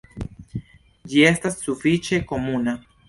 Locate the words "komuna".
2.33-2.75